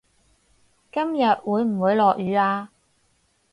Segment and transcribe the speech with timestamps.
[0.91, 2.71] 今日會唔會落雨呀